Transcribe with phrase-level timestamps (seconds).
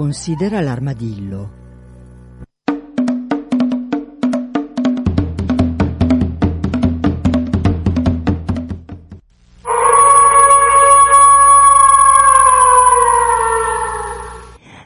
[0.00, 1.50] Considera l'armadillo.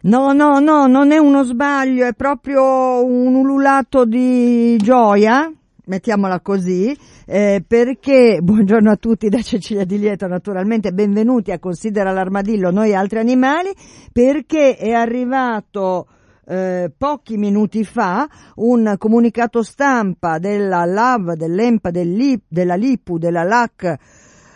[0.02, 5.48] No, no, no, non è uno sbaglio, è proprio un ululato di gioia,
[5.86, 12.12] mettiamola così, eh, perché, buongiorno a tutti da Cecilia Di Lieto naturalmente, benvenuti a Considera
[12.12, 13.70] l'Armadillo, noi altri animali,
[14.12, 16.06] perché è arrivato
[16.46, 23.96] eh, pochi minuti fa un comunicato stampa della LAV, dell'EMPA, dell'IP, della LIPU, della LAC,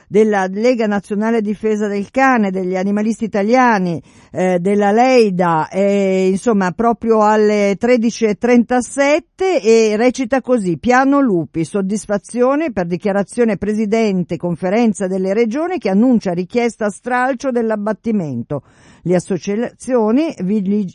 [0.08, 7.22] della Lega Nazionale Difesa del Cane, degli animalisti italiani, eh, della Leida, eh, insomma proprio
[7.22, 15.90] alle 13.37 e recita così, piano lupi, soddisfazione per dichiarazione Presidente, conferenza delle regioni che
[15.90, 18.62] annuncia richiesta stralcio dell'abbattimento.
[19.02, 20.34] Le associazioni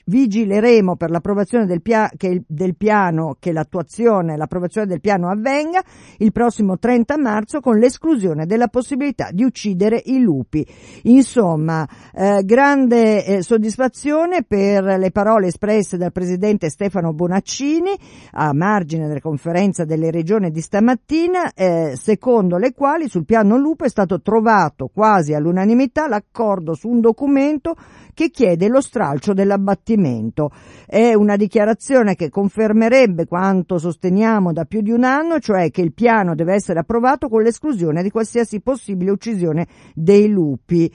[0.05, 5.81] vigileremo per l'approvazione del, pia- che, del piano, che l'attuazione, l'approvazione del piano avvenga
[6.17, 10.65] il prossimo 30 marzo con l'esclusione della possibilità di uccidere i lupi.
[11.03, 17.91] Insomma, eh, grande eh, soddisfazione per le parole espresse dal Presidente Stefano Bonaccini
[18.31, 23.85] a margine della conferenza delle regioni di stamattina, eh, secondo le quali sul piano lupo
[23.85, 27.75] è stato trovato quasi all'unanimità l'accordo su un documento
[28.13, 30.51] che chiede lo stralcio dell'abbattimento.
[30.85, 35.93] È una dichiarazione che confermerebbe quanto sosteniamo da più di un anno, cioè che il
[35.93, 40.91] piano deve essere approvato con l'esclusione di qualsiasi possibile uccisione dei lupi.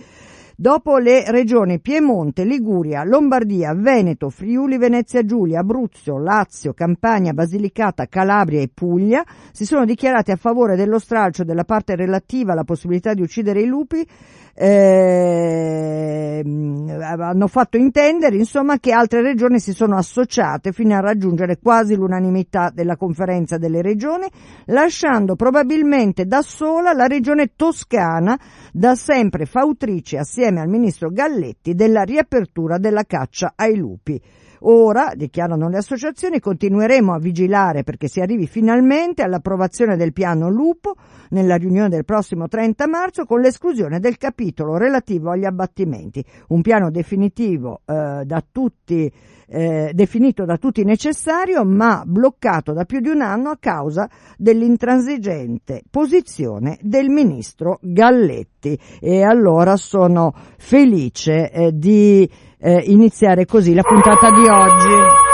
[0.60, 8.60] Dopo le regioni Piemonte, Liguria, Lombardia, Veneto, Friuli, Venezia Giulia, Abruzzo, Lazio, Campania, Basilicata, Calabria
[8.60, 13.22] e Puglia si sono dichiarati a favore dello stralcio della parte relativa alla possibilità di
[13.22, 14.04] uccidere i lupi
[14.60, 16.42] eh,
[17.00, 22.70] hanno fatto intendere insomma che altre regioni si sono associate fino a raggiungere quasi l'unanimità
[22.74, 24.26] della conferenza delle regioni,
[24.66, 28.36] lasciando probabilmente da sola la regione toscana,
[28.72, 34.20] da sempre fautrice assieme al ministro Galletti della riapertura della caccia ai lupi.
[34.60, 40.94] Ora, dichiarano le associazioni, continueremo a vigilare perché si arrivi finalmente all'approvazione del piano lupo
[41.30, 46.24] nella riunione del prossimo 30 marzo con l'esclusione del capitolo relativo agli abbattimenti.
[46.48, 49.12] Un piano definitivo eh, da tutti
[49.48, 55.82] eh, definito da tutti necessario ma bloccato da più di un anno a causa dell'intransigente
[55.90, 62.30] posizione del ministro Galletti e allora sono felice eh, di
[62.60, 65.26] eh, iniziare così la puntata di oggi.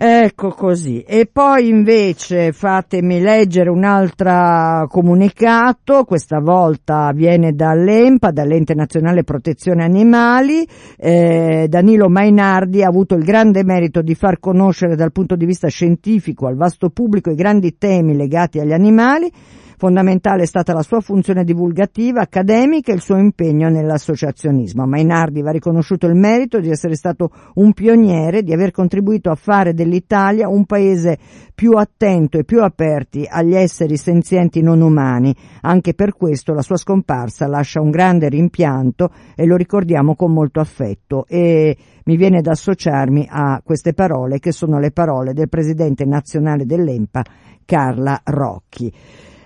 [0.00, 1.00] Ecco così.
[1.00, 9.82] E poi invece fatemi leggere un altro comunicato, questa volta viene dall'EMPA, dall'Ente Nazionale Protezione
[9.82, 10.64] Animali.
[10.96, 15.66] Eh, Danilo Mainardi ha avuto il grande merito di far conoscere dal punto di vista
[15.66, 19.28] scientifico al vasto pubblico i grandi temi legati agli animali
[19.78, 24.82] Fondamentale è stata la sua funzione divulgativa, accademica e il suo impegno nell'associazionismo.
[24.82, 29.36] A Mainardi va riconosciuto il merito di essere stato un pioniere, di aver contribuito a
[29.36, 31.16] fare dell'Italia un paese
[31.54, 35.32] più attento e più aperti agli esseri senzienti non umani.
[35.60, 40.58] Anche per questo la sua scomparsa lascia un grande rimpianto e lo ricordiamo con molto
[40.58, 46.04] affetto e mi viene da associarmi a queste parole che sono le parole del presidente
[46.04, 47.22] nazionale dell'EMPA
[47.64, 48.92] Carla Rocchi.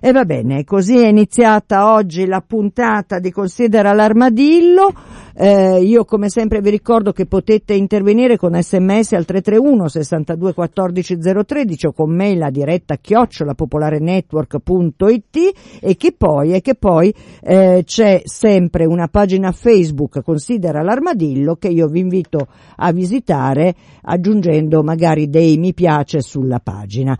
[0.05, 4.93] E va bene, così è iniziata oggi la puntata di Considera l'armadillo.
[5.33, 11.19] Eh, io come sempre vi ricordo che potete intervenire con sms al 331 62 14
[11.47, 15.37] 013 o con mail a diretta chiocciolapopolarenetwork.it
[15.81, 21.69] e che poi, e che poi eh, c'è sempre una pagina Facebook Considera l'armadillo che
[21.69, 23.73] io vi invito a visitare
[24.03, 27.17] aggiungendo magari dei mi piace sulla pagina.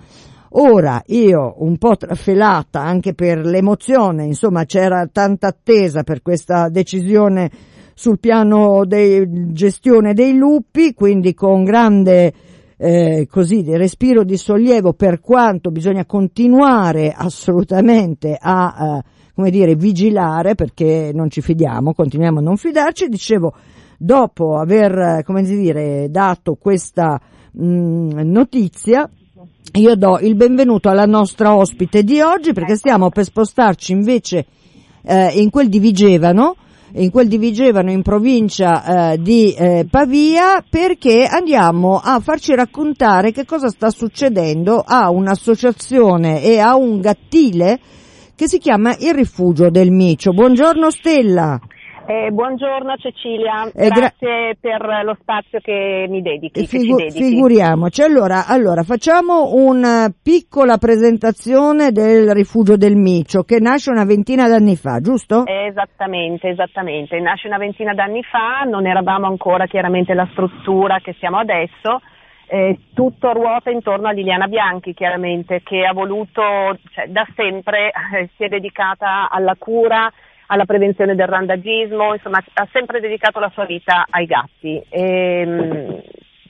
[0.55, 7.51] Ora io un po' trafelata anche per l'emozione, insomma c'era tanta attesa per questa decisione
[7.95, 12.33] sul piano di gestione dei lupi, quindi con grande
[12.77, 19.03] eh, così respiro di sollievo per quanto bisogna continuare assolutamente a eh,
[19.35, 23.55] come dire vigilare perché non ci fidiamo, continuiamo a non fidarci, dicevo
[23.97, 27.19] dopo aver come dire dato questa
[27.53, 29.09] mh, mm, notizia
[29.75, 34.47] io do il benvenuto alla nostra ospite di oggi perché stiamo per spostarci invece
[35.03, 36.57] eh, in quel di Vigevano,
[36.95, 43.33] in quel di Vigevano in provincia eh, di eh, Pavia perché andiamo a farci raccontare
[43.33, 47.81] che cosa sta succedendo a un'associazione e a un gattile
[48.35, 50.33] che si chiama Il Rifugio del Micio.
[50.33, 51.61] Buongiorno Stella.
[52.05, 56.67] Eh, buongiorno Cecilia, eh, grazie gra- per lo spazio che mi dedichi.
[56.67, 57.29] Figu- che dedichi.
[57.29, 64.49] Figuriamoci, allora, allora, facciamo una piccola presentazione del rifugio del Micio che nasce una ventina
[64.49, 65.45] d'anni fa, giusto?
[65.47, 71.39] Esattamente, esattamente, nasce una ventina d'anni fa, non eravamo ancora chiaramente la struttura che siamo
[71.39, 72.01] adesso,
[72.49, 76.43] eh, tutto ruota intorno a Liliana Bianchi chiaramente che ha voluto,
[76.91, 80.13] cioè, da sempre eh, si è dedicata alla cura,
[80.53, 84.83] alla prevenzione del randagismo, insomma ha sempre dedicato la sua vita ai gatti.
[84.91, 86.03] E, ehm,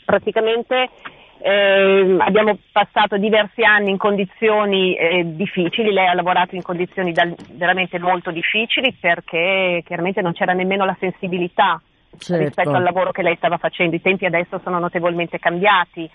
[0.05, 0.91] praticamente
[1.39, 7.29] eh, abbiamo passato diversi anni in condizioni eh, difficili, lei ha lavorato in condizioni da,
[7.53, 11.81] veramente molto difficili perché chiaramente non c'era nemmeno la sensibilità
[12.19, 12.43] certo.
[12.43, 13.95] rispetto al lavoro che lei stava facendo.
[13.95, 16.11] I tempi adesso sono notevolmente cambiati.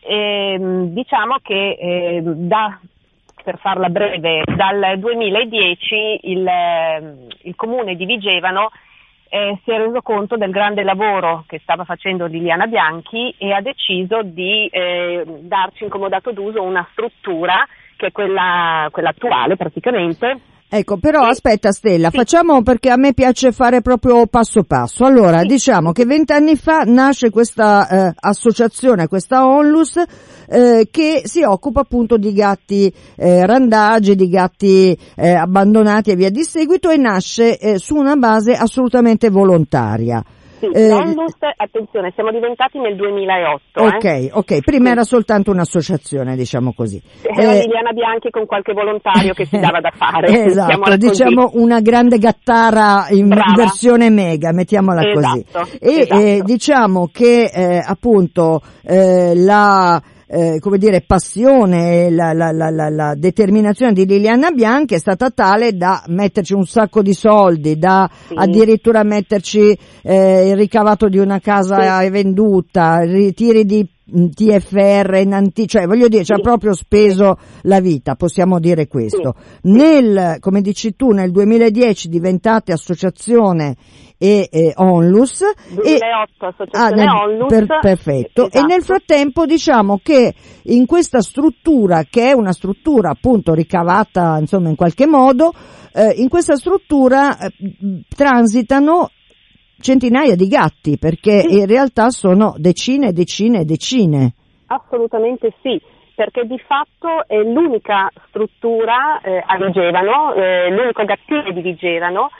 [0.00, 2.80] E, ehm, diciamo che eh, da,
[3.42, 6.50] per farla breve, dal 2010 il,
[7.42, 8.70] il comune di Vigevano
[9.28, 13.60] eh, si è reso conto del grande lavoro che stava facendo Liliana Bianchi e ha
[13.60, 20.40] deciso di eh, darci in comodato d'uso una struttura che è quella, quella attuale praticamente
[20.70, 21.30] Ecco, però sì.
[21.30, 22.16] aspetta Stella, sì.
[22.18, 25.04] facciamo perché a me piace fare proprio passo passo.
[25.04, 25.46] Allora, sì.
[25.46, 29.96] diciamo che vent'anni fa nasce questa eh, associazione, questa Onlus,
[30.46, 36.30] eh, che si occupa appunto di gatti eh, randagi, di gatti eh, abbandonati e via
[36.30, 40.22] di seguito e nasce eh, su una base assolutamente volontaria.
[40.58, 40.90] Sì, eh,
[41.56, 43.80] attenzione, siamo diventati nel 2008.
[43.80, 44.30] Ok, eh?
[44.32, 47.00] ok, prima era soltanto un'associazione, diciamo così.
[47.22, 50.46] Era eh, Liliana Bianchi con qualche volontario che si dava da fare.
[50.46, 53.54] esatto, diciamo una grande gattara in Brava.
[53.56, 55.78] versione mega, mettiamola esatto, così.
[55.78, 56.42] E eh, esatto.
[56.44, 63.94] diciamo che eh, appunto eh, la eh, come dire, passione, la, la, la, la, determinazione
[63.94, 68.34] di Liliana Bianchi è stata tale da metterci un sacco di soldi, da sì.
[68.36, 72.10] addirittura metterci eh, il ricavato di una casa sì.
[72.10, 78.14] venduta, ritiri di TFR in anti, cioè voglio dire, ci ha proprio speso la vita,
[78.14, 79.34] possiamo dire questo.
[79.62, 83.76] Nel, come dici tu, nel 2010 diventate associazione
[84.18, 85.44] e eh, Onlus.
[85.70, 87.48] 2008 e, associazione ah, Onlus.
[87.48, 88.46] Per, perfetto.
[88.46, 88.58] Esatto.
[88.58, 90.34] E nel frattempo diciamo che
[90.64, 95.52] in questa struttura, che è una struttura appunto ricavata insomma in qualche modo,
[95.94, 97.52] eh, in questa struttura eh,
[98.08, 99.10] transitano
[99.80, 101.58] centinaia di gatti perché sì.
[101.58, 104.34] in realtà sono decine e decine e decine.
[104.66, 105.80] Assolutamente sì,
[106.14, 112.30] perché di fatto è l'unica struttura eh, a Vigevano, eh, l'unico gattile di Vigevano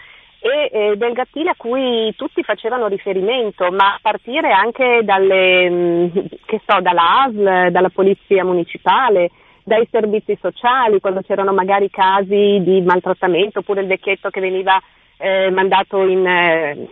[0.40, 6.06] e eh, del gattile a cui tutti facevano riferimento, ma a partire anche dalle, mm,
[6.44, 9.31] che so, dalla ASL, dalla polizia municipale,
[9.64, 14.81] dai servizi sociali, quando c'erano magari casi di maltrattamento oppure il vecchietto che veniva
[15.19, 16.88] eh, mandato in, eh,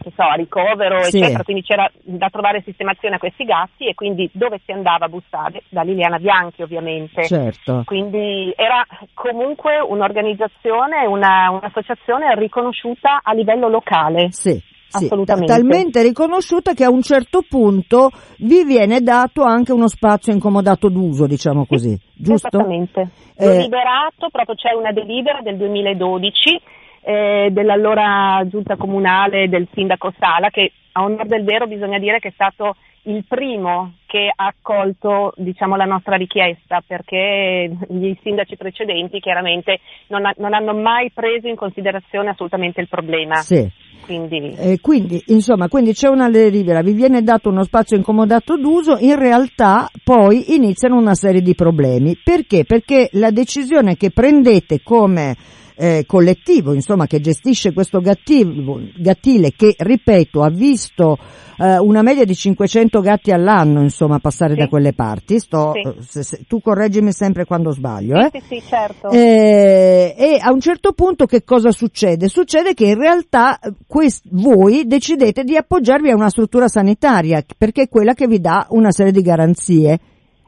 [0.00, 1.18] che so, a ricovero, sì.
[1.18, 5.08] eccetera, quindi c'era da trovare sistemazione a questi gatti e quindi dove si andava a
[5.08, 5.62] bussare?
[5.68, 7.24] Da Liliana Bianchi ovviamente.
[7.24, 7.82] Certo.
[7.84, 8.84] Quindi era
[9.14, 14.30] comunque un'organizzazione, una, un'associazione riconosciuta a livello locale.
[14.30, 14.68] Sì.
[14.90, 20.88] Sì, talmente riconosciuta che a un certo punto vi viene dato anche uno spazio incomodato
[20.88, 22.48] d'uso, diciamo così, giusto?
[22.48, 23.08] Esattamente.
[23.36, 26.60] Eh, liberato, proprio c'è una delibera del 2012
[27.02, 32.28] eh, dell'allora giunta comunale del sindaco Sala che a onore del vero bisogna dire che
[32.28, 39.20] è stato il primo che ha accolto diciamo, la nostra richiesta perché gli sindaci precedenti
[39.20, 43.36] chiaramente non, ha, non hanno mai preso in considerazione assolutamente il problema.
[43.36, 43.68] Sì.
[44.04, 44.54] Quindi...
[44.58, 49.16] Eh, quindi, insomma, quindi c'è una delibera, vi viene dato uno spazio incomodato d'uso, in
[49.16, 52.18] realtà poi iniziano una serie di problemi.
[52.22, 52.64] Perché?
[52.64, 55.36] Perché la decisione che prendete come
[55.80, 61.16] eh, collettivo, insomma, che gestisce questo gattivo, gattile che, ripeto, ha visto
[61.56, 64.58] eh, una media di 500 gatti all'anno, insomma, passare sì.
[64.58, 65.38] da quelle parti.
[65.38, 65.88] Sto, sì.
[65.88, 68.28] Eh, se, se, tu correggimi sempre quando sbaglio, eh?
[68.30, 69.08] Sì, sì, certo.
[69.08, 72.28] Eh, e a un certo punto che cosa succede?
[72.28, 77.84] Succede che in realtà eh, quest, voi decidete di appoggiarvi a una struttura sanitaria, perché
[77.84, 79.98] è quella che vi dà una serie di garanzie.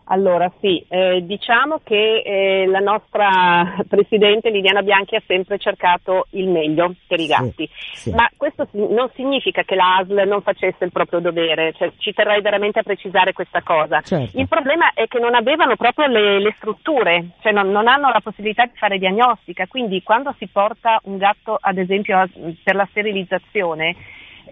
[0.06, 6.48] Allora sì, eh, diciamo che eh, la nostra Presidente Liliana Bianchi ha sempre cercato il
[6.48, 8.14] meglio per i gatti, sì, sì.
[8.14, 12.80] ma questo non significa che l'ASL non facesse il proprio dovere, cioè, ci terrei veramente
[12.80, 14.00] a precisare questa cosa.
[14.00, 14.38] Certo.
[14.38, 18.20] Il problema è che non avevano proprio le, le strutture, cioè non, non, hanno la
[18.20, 22.28] possibilità di fare diagnostica, quindi quando si porta un gatto ad esempio
[22.62, 23.96] per la sterilizzazione,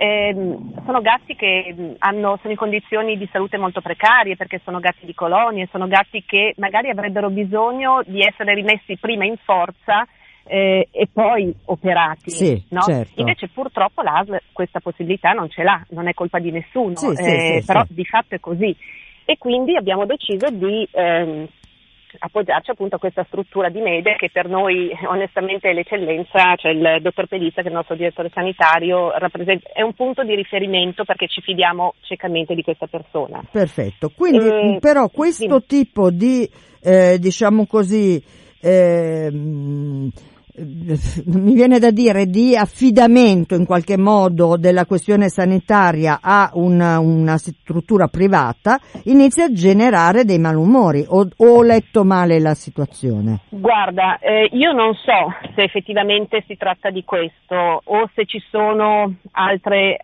[0.02, 0.34] eh,
[0.86, 5.12] sono gatti che hanno, sono in condizioni di salute molto precarie perché sono gatti di
[5.12, 10.08] colonie, sono gatti che magari avrebbero bisogno di essere rimessi prima in forza
[10.44, 12.30] eh, e poi operati.
[12.30, 12.80] Sì, no?
[12.80, 13.20] certo.
[13.20, 17.60] Invece purtroppo l'ASL questa possibilità non ce l'ha, non è colpa di nessuno, Sì, eh,
[17.60, 18.74] sì, però di fatto è così.
[19.26, 21.46] E quindi abbiamo deciso di ehm,
[22.18, 26.98] appoggiarci appunto a questa struttura di media che per noi onestamente è l'eccellenza, cioè il
[27.02, 31.26] dottor Pelizza che è il nostro direttore sanitario rappresenta- è un punto di riferimento perché
[31.28, 33.42] ci fidiamo ciecamente di questa persona.
[33.50, 36.48] Perfetto, quindi Eh, però questo tipo di,
[36.82, 38.22] eh, diciamo così,
[38.60, 40.10] ehm,
[41.26, 47.38] mi viene da dire di affidamento in qualche modo della questione sanitaria a una, una
[47.38, 53.40] struttura privata inizia a generare dei malumori o, ho letto male la situazione?
[53.48, 59.14] Guarda, eh, io non so se effettivamente si tratta di questo o se ci sono
[59.32, 59.98] altre,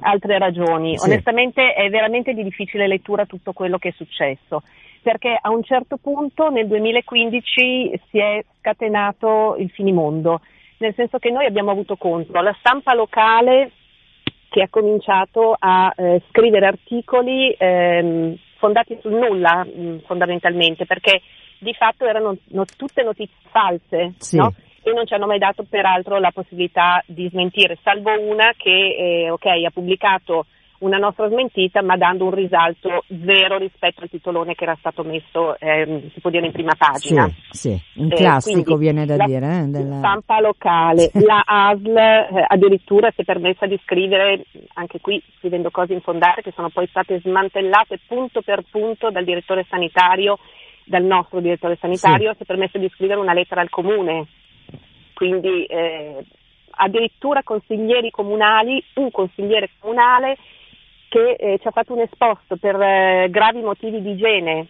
[0.00, 0.96] altre ragioni.
[0.96, 1.08] Sì.
[1.08, 4.62] Onestamente è veramente di difficile lettura tutto quello che è successo,
[5.02, 10.40] perché a un certo punto nel 2015 si è scatenato il finimondo,
[10.78, 13.72] nel senso che noi abbiamo avuto contro la stampa locale
[14.48, 21.22] che ha cominciato a eh, scrivere articoli ehm, fondati sul nulla mh, fondamentalmente, perché
[21.58, 24.36] di fatto erano no- tutte notizie false, Sì.
[24.36, 24.52] no?
[24.82, 28.70] E non ci hanno mai dato peraltro la possibilità di smentire, salvo una che
[29.24, 30.46] eh, ok, ha pubblicato
[30.80, 35.58] una nostra smentita, ma dando un risalto zero rispetto al titolone che era stato messo,
[35.58, 37.26] ehm, si può dire, in prima pagina.
[37.50, 39.58] Sì, sì, un Eh, classico quindi viene da la dire.
[39.58, 44.44] Eh, della- stampa locale, la ASL eh, addirittura si è permessa di scrivere,
[44.74, 49.66] anche qui scrivendo cose infondate che sono poi state smantellate punto per punto dal direttore
[49.68, 50.38] sanitario,
[50.84, 54.26] dal nostro direttore sanitario, si è permesso di scrivere una lettera al comune.
[55.14, 56.24] Quindi eh,
[56.70, 60.36] addirittura consiglieri comunali, un consigliere comunale
[61.10, 64.68] che eh, ci ha fatto un esposto per eh, gravi motivi di igiene.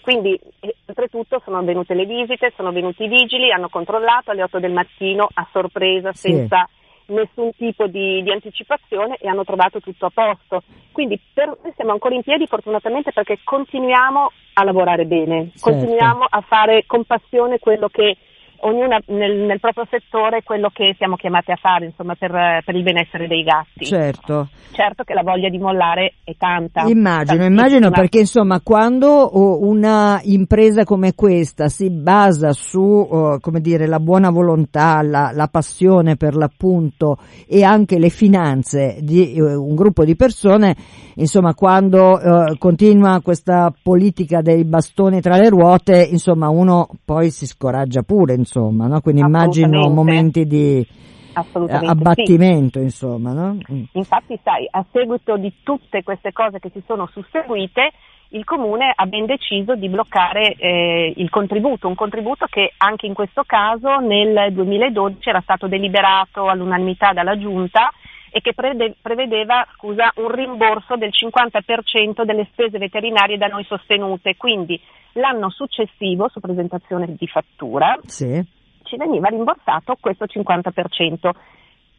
[0.00, 4.58] Quindi, eh, oltretutto, sono venute le visite, sono venuti i vigili, hanno controllato alle 8
[4.58, 6.30] del mattino a sorpresa, Sì.
[6.32, 6.66] senza
[7.08, 10.62] nessun tipo di, di anticipazione e hanno trovato tutto a posto.
[10.90, 15.70] Quindi per noi siamo ancora in piedi fortunatamente perché continuiamo a lavorare bene, Certo.
[15.70, 18.16] continuiamo a fare con passione quello che
[18.60, 22.82] ognuna nel, nel proprio settore quello che siamo chiamati a fare, insomma, per, per il
[22.82, 23.84] benessere dei gatti.
[23.84, 24.48] Certo.
[24.72, 26.82] Certo che la voglia di mollare è tanta.
[26.82, 27.46] Immagino, tantissima.
[27.46, 33.86] immagino perché insomma quando oh, una impresa come questa si basa su, oh, come dire,
[33.86, 39.74] la buona volontà, la, la passione per l'appunto e anche le finanze di eh, un
[39.74, 40.76] gruppo di persone,
[41.14, 47.46] insomma quando eh, continua questa politica dei bastoni tra le ruote, insomma uno poi si
[47.46, 49.00] scoraggia pure, insomma, no?
[49.00, 50.86] Quindi immagino momenti di eh,
[51.32, 51.92] Assolutamente sì.
[51.92, 53.58] abbattimento, insomma, no?
[53.72, 53.82] Mm.
[53.92, 57.92] Infatti, sai, a seguito di tutte queste cose che si sono susseguite,
[58.30, 63.14] il Comune ha ben deciso di bloccare eh, il contributo, un contributo che anche in
[63.14, 67.90] questo caso nel 2012 era stato deliberato all'unanimità dalla Giunta
[68.30, 74.36] e che prede- prevedeva scusa, un rimborso del 50% delle spese veterinarie da noi sostenute.
[74.36, 74.80] Quindi
[75.12, 78.42] l'anno successivo, su presentazione di fattura, Sì.
[78.84, 81.32] ci veniva rimborsato questo 50%,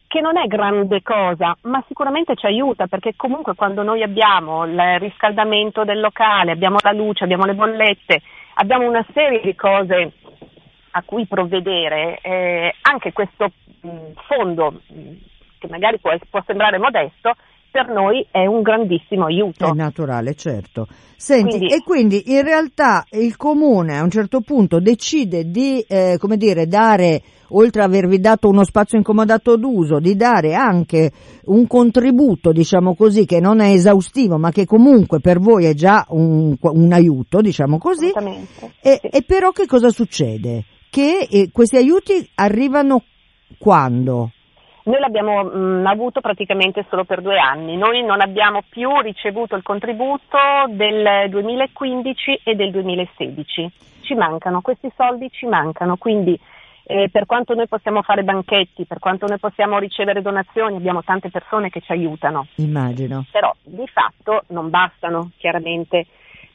[0.08, 4.80] che non è grande cosa, ma sicuramente ci aiuta perché comunque quando noi abbiamo il
[4.98, 8.22] riscaldamento del locale, abbiamo la luce, abbiamo le bollette,
[8.56, 10.14] abbiamo una serie di cose
[10.92, 13.90] a cui provvedere, eh, anche questo mh,
[14.26, 15.12] fondo, mh,
[15.60, 17.34] che magari può, può sembrare modesto,
[17.72, 19.68] per noi è un grandissimo aiuto.
[19.68, 20.88] È naturale, certo.
[21.16, 26.16] Senti, Quindi- e quindi in realtà il comune a un certo punto decide di, eh,
[26.18, 31.12] come dire, dare, oltre ad avervi dato uno spazio incomodato d'uso, di dare anche
[31.46, 36.06] un contributo, diciamo così, che non è esaustivo, ma che comunque per voi è già
[36.10, 38.08] un, un aiuto, diciamo così.
[38.82, 39.08] E, Sì.
[39.12, 40.64] e però che cosa succede?
[40.90, 43.04] Che eh, questi aiuti arrivano
[43.60, 44.32] quando?
[44.90, 49.62] Noi l'abbiamo mh, avuto praticamente solo per due anni, noi non abbiamo più ricevuto il
[49.62, 56.38] contributo del 2015 e del 2016, ci mancano, questi soldi ci mancano, quindi
[56.86, 61.30] eh, per quanto noi possiamo fare banchetti, per quanto noi possiamo ricevere donazioni, abbiamo tante
[61.30, 63.26] persone che ci aiutano, Immagino.
[63.30, 66.08] però di fatto non bastano chiaramente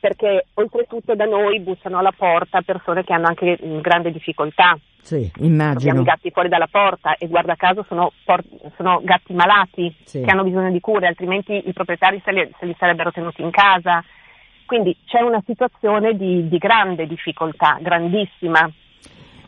[0.04, 5.98] perché oltretutto da noi bussano alla porta persone che hanno anche grande difficoltà, Sì, immagino.
[6.02, 8.44] i gatti fuori dalla porta e guarda caso sono, por-
[8.76, 10.20] sono gatti malati Sì.
[10.20, 13.50] che hanno bisogno di cure, altrimenti i proprietari se li, se li sarebbero tenuti in
[13.50, 14.04] casa.
[14.66, 18.70] Quindi c'è una situazione di, di grande difficoltà, grandissima.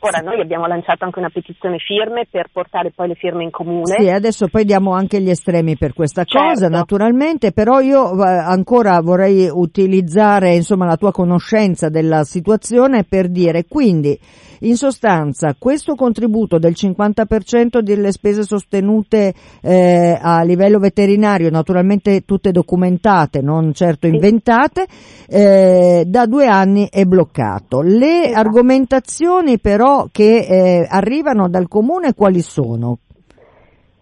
[0.00, 3.96] Ora noi abbiamo lanciato anche una petizione firme per portare poi le firme in comune.
[3.98, 6.76] Sì, adesso poi diamo anche gli estremi per questa cosa, Certo.
[6.76, 13.64] naturalmente, però io eh, ancora vorrei utilizzare insomma la tua conoscenza della situazione per dire
[13.66, 14.18] quindi
[14.60, 22.52] in sostanza questo contributo del 50% delle spese sostenute eh, a livello veterinario, naturalmente tutte
[22.52, 24.86] documentate, non certo inventate,
[25.28, 27.82] eh, da due anni è bloccato.
[27.82, 28.38] Le Esatto.
[28.38, 32.98] argomentazioni però che eh, arrivano dal comune quali sono?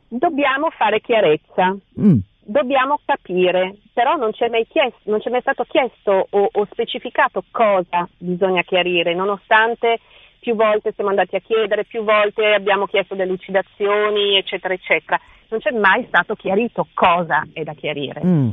[0.08, 1.76] Dobbiamo fare chiarezza.
[2.00, 2.18] Mm.
[2.46, 6.48] Dobbiamo capire, però non ci è mai, chiesto, non ci è mai stato chiesto o,
[6.52, 9.98] o specificato cosa bisogna chiarire, nonostante
[10.44, 15.18] più volte siamo andati a chiedere, più volte abbiamo chiesto delucidazioni, eccetera, eccetera.
[15.48, 18.20] Non c'è mai stato chiarito cosa è da chiarire.
[18.22, 18.50] Mm.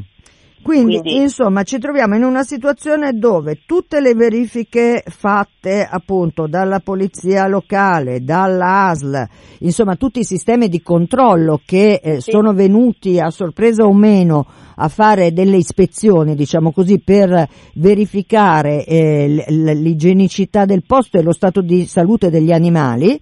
[0.63, 6.79] Quindi, Quindi- insomma, ci troviamo in una situazione dove tutte le verifiche fatte appunto dalla
[6.79, 9.27] polizia locale, dall'ASL,
[9.59, 12.31] insomma, tutti i sistemi di controllo che eh, Sì.
[12.31, 19.43] sono venuti a sorpresa o meno a fare delle ispezioni, diciamo così, per verificare eh,
[19.47, 23.19] l'igienicità del posto e lo stato di salute degli animali,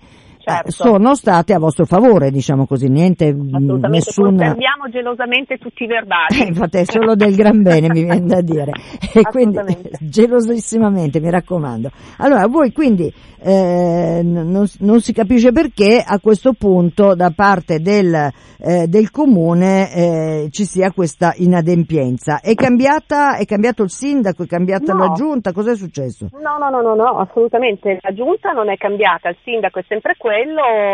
[0.56, 0.72] Certo.
[0.72, 4.30] sono state a vostro favore, diciamo così, niente, Assolutamente, nessuna...
[4.30, 6.42] conserviamo gelosamente tutti i verbali.
[6.42, 8.72] Eh, Infatti è solo del gran bene, mi viene da dire.
[9.12, 9.58] E quindi
[10.00, 11.90] gelosissimamente, mi raccomando.
[12.18, 18.14] Allora, voi quindi eh, non, non si capisce perché a questo punto da parte del,
[18.60, 22.40] eh, del comune eh, ci sia questa inadempienza.
[22.42, 25.00] È cambiata, è cambiato il sindaco, è cambiata No.
[25.00, 26.28] la giunta, cos'è successo?
[26.34, 27.98] No, no, no, no, no, assolutamente.
[28.02, 30.39] La giunta non è cambiata, il sindaco è sempre quello,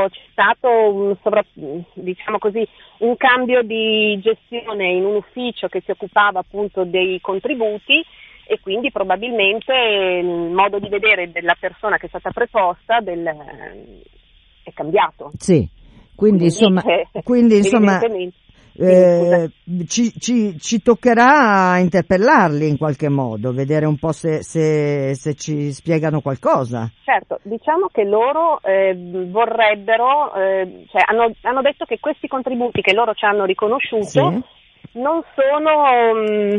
[0.09, 1.45] c'è stato un, sovra-
[1.93, 2.67] diciamo così,
[2.99, 8.03] un cambio di gestione in un ufficio che si occupava appunto dei contributi
[8.47, 13.23] e quindi probabilmente il modo di vedere della persona che è stata preposta del-
[14.63, 15.31] è cambiato.
[15.37, 15.67] Sì.
[16.15, 17.99] Quindi insomma, eh, quindi, insomma.
[18.77, 19.50] Eh,
[19.88, 25.71] ci, ci, ci toccherà interpellarli in qualche modo, vedere un po' se, se, se ci
[25.71, 26.91] spiegano qualcosa.
[27.04, 28.93] Certo, diciamo che loro eh,
[29.30, 34.99] vorrebbero, eh, cioè hanno, hanno detto che questi contributi che loro ci hanno riconosciuto Sì.
[34.99, 36.56] non sono, mm,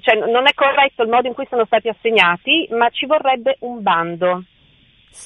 [0.00, 3.82] cioè non è corretto il modo in cui sono stati assegnati, ma ci vorrebbe un
[3.82, 4.42] bando.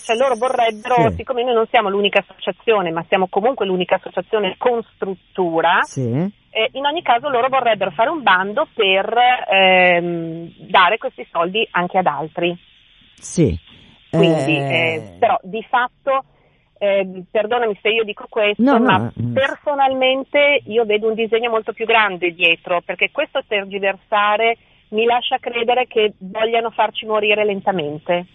[0.05, 1.17] Cioè loro vorrebbero, Sì.
[1.17, 6.09] siccome noi non siamo l'unica associazione, ma siamo comunque l'unica associazione con struttura, Sì.
[6.51, 9.13] eh, in ogni caso loro vorrebbero fare un bando per
[9.49, 12.57] ehm, dare questi soldi anche ad altri.
[13.15, 13.57] Sì.
[14.11, 16.25] Quindi, Eh, eh, però di fatto,
[16.79, 19.35] eh, perdonami se io dico questo, No, no, ma mm.
[19.35, 24.57] personalmente io vedo un disegno molto più grande dietro, perché questo tergiversare
[24.89, 28.27] mi lascia credere che vogliano farci morire lentamente.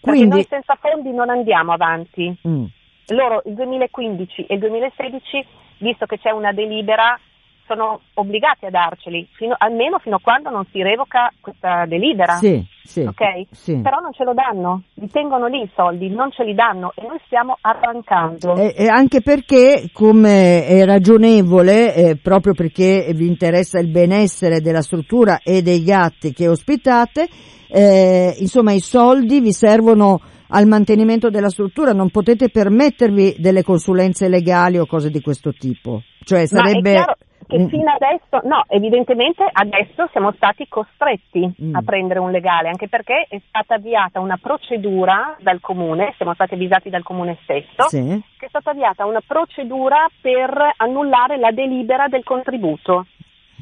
[0.00, 2.34] Perché Quindi- noi senza fondi non andiamo avanti.
[2.46, 2.64] mm,
[3.08, 5.44] Loro il 2015 e il 2016,
[5.78, 7.18] visto che c'è una delibera,
[7.66, 12.34] sono obbligati a darceli, fino- almeno fino a quando non si revoca questa delibera.
[12.34, 13.46] sì, sì, Ok?
[13.50, 13.80] sì.
[13.80, 17.06] Però non ce lo danno, li tengono lì i soldi, non ce li danno e
[17.06, 18.56] noi stiamo arrancando.
[18.56, 24.82] E, e anche perché, come è ragionevole, eh, proprio perché vi interessa il benessere della
[24.82, 27.28] struttura e dei gatti che ospitate,
[27.68, 34.28] eh, insomma i soldi vi servono al mantenimento della struttura, non potete permettervi delle consulenze
[34.28, 36.02] legali o cose di questo tipo.
[36.24, 37.04] Cioè sarebbe
[37.50, 41.74] che un- fino adesso, no, evidentemente adesso siamo stati costretti Mm.
[41.74, 46.54] a prendere un legale, anche perché è stata avviata una procedura dal comune, siamo stati
[46.54, 48.22] avvisati dal comune stesso, Sì.
[48.38, 53.06] che è stata avviata una procedura per annullare la delibera del contributo.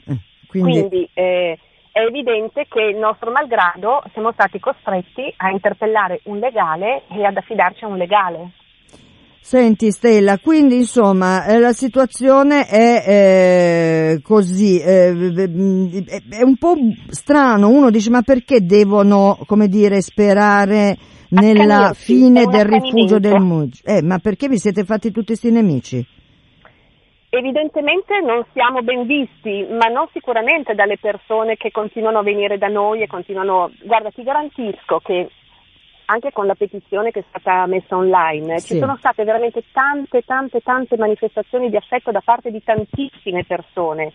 [0.07, 1.59] Eh, Quindi, Quindi eh,
[1.91, 7.37] è evidente che il nostro malgrado siamo stati costretti a interpellare un legale e ad
[7.37, 8.51] affidarci a un legale.
[9.49, 16.75] Senti Stella, quindi insomma eh, la situazione è eh, così, eh, è un po'
[17.07, 20.99] strano, uno dice ma perché devono, come dire, sperare
[21.31, 23.81] nella fine del rifugio del Muggi?
[23.87, 26.07] Eh, ma perché vi siete fatti tutti questi nemici?
[27.31, 32.69] Evidentemente non siamo ben visti, ma non sicuramente dalle persone che continuano a venire da
[32.69, 33.71] noi e continuano.
[33.83, 35.31] Guarda, ti garantisco che
[36.11, 38.75] anche con la petizione che è stata messa online Sì.
[38.75, 44.13] ci sono state veramente tante, tante, tante manifestazioni di affetto da parte di tantissime persone,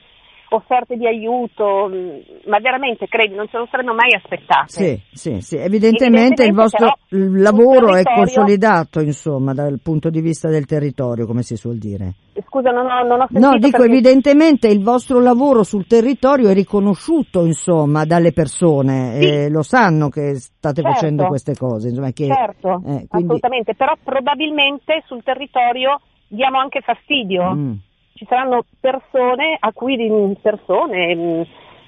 [0.54, 4.68] offerte di aiuto, mh, ma veramente credi, non ce lo saremmo mai aspettate.
[4.68, 10.10] Sì, sì, sì, evidentemente il Evidentemente vostro il lavoro sul è consolidato, insomma, dal punto
[10.10, 12.14] di vista del territorio, come si suol dire.
[12.48, 16.50] Scusa, non ho, non ho sentito No, dico perché- evidentemente il vostro lavoro sul territorio
[16.50, 19.28] è riconosciuto, insomma, dalle persone, Sì.
[19.28, 20.92] eh, lo sanno che state Certo.
[20.94, 26.82] facendo queste cose, insomma, che, Certo, eh, quindi, assolutamente, però probabilmente sul territorio diamo anche
[26.82, 27.54] fastidio.
[27.54, 27.72] Mm,
[28.14, 29.98] Ci saranno persone a cui,
[30.42, 31.42] persone, mm,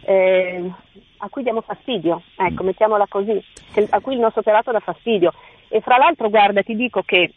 [0.06, 0.72] eh,
[1.18, 2.66] a cui diamo fastidio, ecco, Mm.
[2.66, 3.44] mettiamola così,
[3.90, 5.34] a cui il nostro operato dà fastidio.
[5.68, 7.32] E fra l'altro, guarda, ti dico che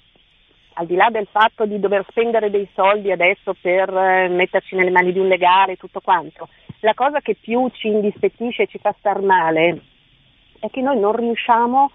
[0.74, 4.90] al di là del fatto di dover spendere dei soldi adesso per eh, metterci nelle
[4.90, 6.48] mani di un legale e tutto quanto,
[6.80, 9.80] la cosa che più ci indispettisce e ci fa star male
[10.60, 11.90] è che noi non riusciamo a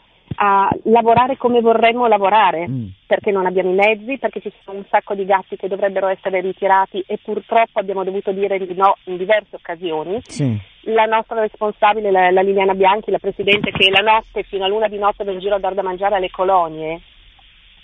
[0.84, 2.86] lavorare come vorremmo lavorare, mm.
[3.06, 6.42] perché non abbiamo i mezzi, perché ci sono un sacco di gatti che dovrebbero essere
[6.42, 10.20] ritirati e purtroppo abbiamo dovuto dire di no in diverse occasioni.
[10.24, 10.58] Sì.
[10.88, 14.88] La nostra responsabile, la, la, Liliana Bianchi, la Presidente, che la notte fino a luna
[14.88, 17.00] di notte va in giro a dar da mangiare alle colonie,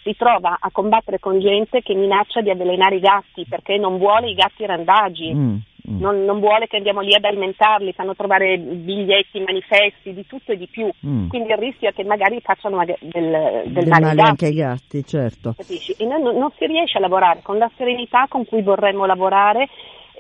[0.04, 4.30] si trova a combattere con gente che minaccia di avvelenare i gatti perché non vuole
[4.30, 5.34] i gatti randagi.
[5.34, 5.56] Mm.
[5.90, 6.00] Mm.
[6.00, 10.58] Non, non, vuole che andiamo lì ad alimentarli, fanno trovare biglietti, manifesti, di tutto e
[10.58, 10.90] di più.
[11.06, 11.30] Mm.
[11.30, 15.04] Quindi il rischio è che magari facciano del, del, del male, male anche ai gatti,
[15.04, 15.56] certo.
[15.58, 15.96] Capisci?
[15.98, 19.68] E non, non si riesce a lavorare con la serenità con cui vorremmo lavorare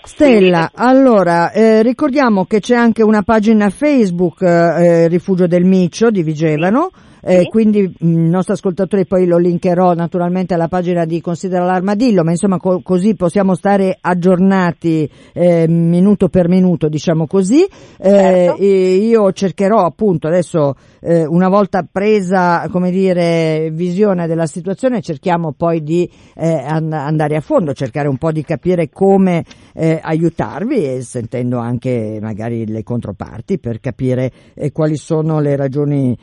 [0.02, 6.22] Stella, allora eh, ricordiamo che c'è anche una pagina Facebook eh, Rifugio del Micio di
[6.22, 6.90] Vigevano.
[6.92, 7.46] Sì eh, sì.
[7.46, 12.30] quindi mm, i nostri ascoltatori poi lo linkerò naturalmente alla pagina di Considera l'Armadillo, ma
[12.30, 17.62] insomma co- così possiamo stare aggiornati eh, minuto per minuto, diciamo così.
[17.62, 18.62] Eh, certo.
[18.62, 25.82] io cercherò appunto adesso eh, una volta presa come dire visione della situazione cerchiamo poi
[25.82, 31.02] di eh, and- andare a fondo, cercare un po' di capire come eh, aiutarvi e
[31.02, 34.32] sentendo anche magari le controparti per capire
[34.72, 36.16] quali sono le ragioni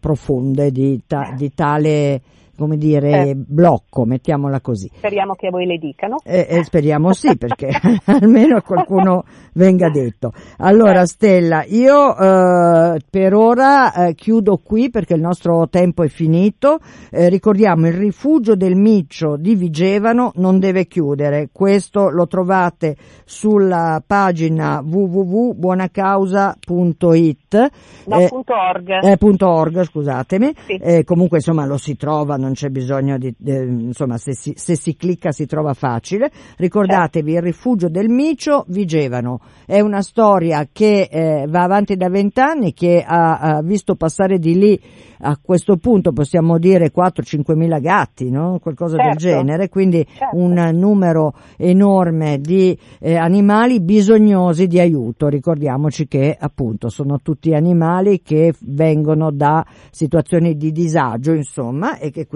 [0.00, 2.22] profonde di, ta- di tale
[2.56, 3.34] come dire, eh.
[3.36, 4.90] blocco, mettiamola così.
[4.96, 6.16] Speriamo che a voi le dicano.
[6.24, 7.70] Eh, eh, speriamo sì, perché
[8.06, 10.32] almeno qualcuno venga detto.
[10.58, 11.06] Allora eh.
[11.06, 16.80] Stella, io eh, per ora eh, chiudo qui perché il nostro tempo è finito.
[17.10, 21.50] Eh, ricordiamo il rifugio del Miccio di Vigevano non deve chiudere.
[21.52, 27.70] Questo lo trovate sulla pagina www.buonacausa.it.
[28.06, 28.88] No, eh, .org.
[29.02, 30.54] Eh, .org, scusatemi.
[30.66, 31.04] Sì.
[31.04, 34.96] comunque insomma lo si trova non c'è bisogno di, eh, insomma, se si, se si,
[34.96, 36.30] clicca si trova facile.
[36.56, 39.40] Ricordatevi, il rifugio del Micio, Vigevano.
[39.66, 44.56] È una storia che eh, va avanti da vent'anni, che ha, ha visto passare di
[44.56, 44.80] lì
[45.20, 48.58] a questo punto possiamo dire 4-5 mila gatti, no?
[48.60, 49.10] qualcosa certo.
[49.10, 50.36] del genere, quindi certo.
[50.36, 55.28] un numero enorme di eh, animali bisognosi di aiuto.
[55.28, 62.26] Ricordiamoci che appunto sono tutti animali che vengono da situazioni di disagio, insomma, e che
[62.26, 62.35] quindi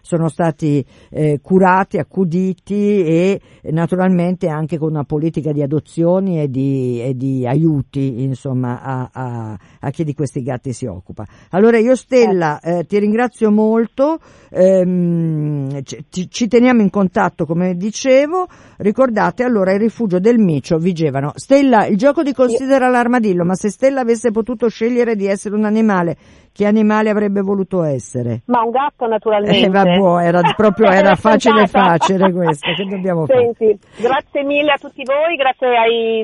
[0.00, 7.00] sono stati eh, curati, accuditi e naturalmente anche con una politica di adozioni e di,
[7.02, 11.26] e di aiuti, insomma, a, a, a chi di questi gatti si occupa.
[11.50, 14.18] Allora io Stella, eh, ti ringrazio molto,
[14.50, 18.46] ehm, ci, ci, teniamo in contatto come dicevo,
[18.78, 21.32] ricordate allora il rifugio del Micio Vigevano.
[21.34, 25.64] Stella, il gioco di considera l'armadillo, ma se Stella avesse potuto scegliere di essere un
[25.64, 26.16] animale
[26.54, 28.42] che animale avrebbe voluto essere?
[28.46, 29.66] Ma un gatto naturalmente.
[29.66, 34.08] Eh, vabbè, era proprio era facile facile questo, che dobbiamo Senti, fare?
[34.08, 36.20] Grazie mille a tutti voi, grazie ai,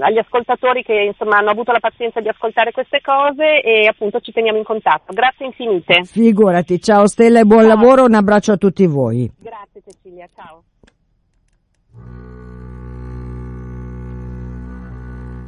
[0.00, 4.32] agli ascoltatori che insomma hanno avuto la pazienza di ascoltare queste cose e appunto ci
[4.32, 5.12] teniamo in contatto.
[5.12, 6.04] Grazie infinite.
[6.04, 7.76] Figurati, ciao Stella e buon ciao.
[7.76, 9.30] lavoro, un abbraccio a tutti voi.
[9.38, 10.62] Grazie Cecilia, ciao.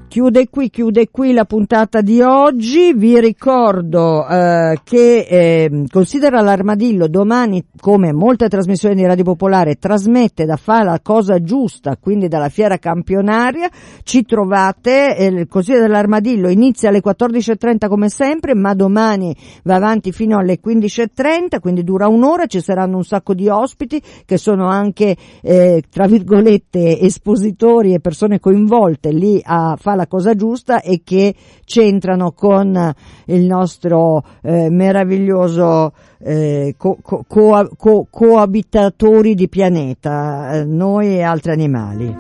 [0.09, 2.95] Chiude qui, chiude qui la puntata di oggi.
[2.95, 10.47] Vi ricordo eh, che eh, considera l'armadillo domani, come molte trasmissioni di Radio Popolare, trasmette
[10.47, 13.69] da fare la cosa giusta, quindi dalla fiera campionaria.
[14.05, 20.13] Ci trovate, eh, il Consiglio dell'Armadillo inizia alle 14.30 come sempre, ma domani va avanti
[20.13, 25.15] fino alle 15.30, quindi dura un'ora, ci saranno un sacco di ospiti che sono anche,
[25.43, 31.35] eh, tra virgolette, espositori e persone coinvolte lì a fare la cosa giusta e che
[31.65, 32.95] c'entrano con
[33.27, 41.51] il nostro eh, meraviglioso eh, co- co- co- coabitatori di pianeta, eh, noi e altri
[41.51, 42.15] animali.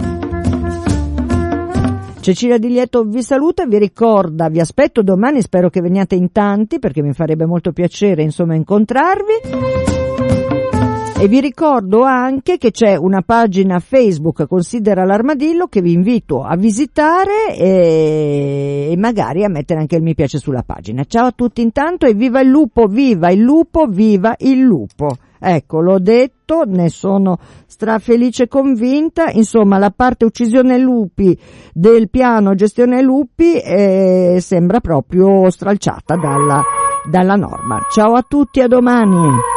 [2.27, 6.81] Cecilia Di Lieto vi saluta, vi ricorda, vi aspetto domani, spero che veniate in tanti
[6.81, 9.96] perché mi farebbe molto piacere insomma incontrarvi.
[11.19, 16.57] E vi ricordo anche che c'è una pagina Facebook Considera l'armadillo che vi invito a
[16.57, 21.05] visitare e, e, magari a mettere anche il mi piace sulla pagina.
[21.05, 25.17] Ciao a tutti intanto e viva il lupo, viva il lupo, viva il lupo.
[25.41, 31.37] Ecco, l'ho detto, ne sono strafelice e convinta, insomma la parte uccisione lupi
[31.73, 36.63] del piano gestione lupi eh, sembra proprio stralciata dalla,
[37.11, 37.79] dalla norma.
[37.91, 39.56] Ciao a tutti, a domani!